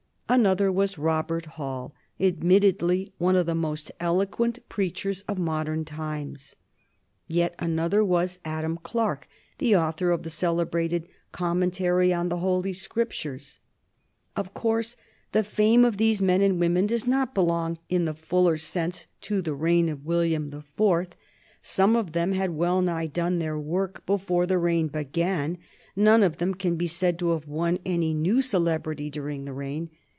Another 0.33 0.71
was 0.71 0.97
Robert 0.97 1.43
Hall, 1.45 1.93
admittedly 2.17 3.11
one 3.17 3.35
of 3.35 3.45
the 3.45 3.53
most 3.53 3.91
eloquent 3.99 4.59
preachers 4.69 5.23
of 5.23 5.37
modern 5.37 5.83
times. 5.83 6.55
Yet 7.27 7.53
another 7.59 8.01
was 8.01 8.39
Adam 8.45 8.77
Clarke, 8.81 9.27
the 9.57 9.75
author 9.75 10.09
of 10.09 10.23
the 10.23 10.29
celebrated 10.29 11.09
"Commentary 11.33 12.13
on 12.13 12.29
the 12.29 12.37
Holy 12.37 12.71
Scriptures." 12.71 13.59
Of 14.37 14.53
course 14.53 14.95
the 15.33 15.43
fame 15.43 15.83
of 15.83 15.97
these 15.97 16.21
men 16.21 16.41
and 16.41 16.61
women 16.61 16.85
does 16.85 17.05
not 17.05 17.35
belong 17.35 17.77
in 17.89 18.05
the 18.05 18.13
fuller 18.13 18.55
sense 18.55 19.07
to 19.23 19.41
the 19.41 19.53
reign 19.53 19.89
of 19.89 20.05
William 20.05 20.49
the 20.49 20.61
Fourth. 20.61 21.17
Some 21.61 21.97
of 21.97 22.13
them 22.13 22.31
had 22.31 22.51
wellnigh 22.51 23.07
done 23.07 23.39
their 23.39 23.59
work 23.59 24.05
before 24.05 24.45
the 24.45 24.57
reign 24.59 24.87
began, 24.87 25.57
none 25.93 26.23
of 26.23 26.37
them 26.37 26.53
can 26.53 26.77
be 26.77 26.87
said 26.87 27.19
to 27.19 27.31
have 27.31 27.47
won 27.49 27.79
any 27.85 28.13
new 28.13 28.41
celebrity 28.41 29.09
during 29.09 29.43
the 29.43 29.51
reign. 29.51 29.89